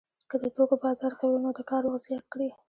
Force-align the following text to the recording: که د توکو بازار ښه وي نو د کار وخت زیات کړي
که 0.29 0.35
د 0.41 0.43
توکو 0.55 0.75
بازار 0.83 1.11
ښه 1.17 1.25
وي 1.29 1.37
نو 1.43 1.49
د 1.57 1.59
کار 1.69 1.83
وخت 1.85 2.01
زیات 2.07 2.25
کړي 2.33 2.49